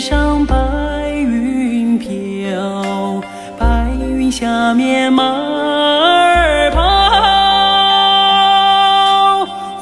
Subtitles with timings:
[0.00, 0.56] 上白
[1.10, 3.22] 云飘，
[3.58, 6.80] 白云下面马儿跑，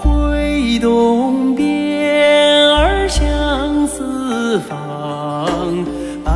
[0.02, 5.84] 挥动鞭儿向四方，
[6.24, 6.32] 百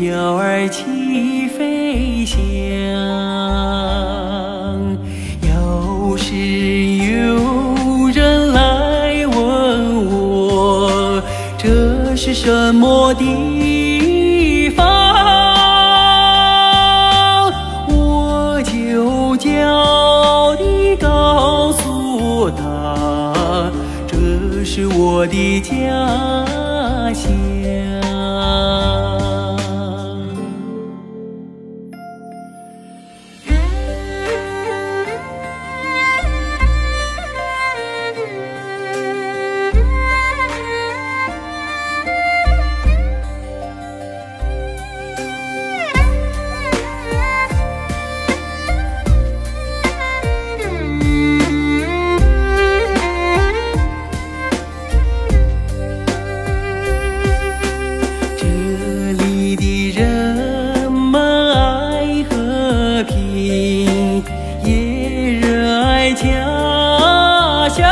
[0.00, 2.38] 鸟儿齐飞翔。
[5.42, 6.32] 要是
[11.92, 14.84] 这是什么地方，
[17.86, 23.70] 我就叫你告诉他，
[24.06, 25.74] 这是我的家
[27.12, 27.30] 乡。
[66.14, 67.86] 家乡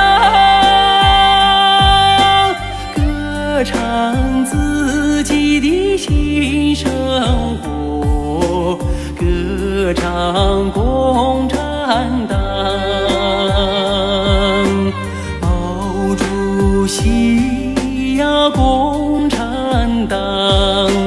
[2.95, 6.91] 歌唱自己的新生
[7.63, 8.79] 活
[9.19, 12.39] 歌唱共产党。
[15.41, 20.99] 毛主席呀共产党。